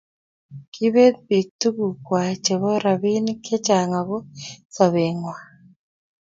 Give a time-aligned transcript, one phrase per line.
[0.73, 4.17] kibeet biik tuguk kwai chebo robinik chechang ago
[4.73, 5.43] sobengwai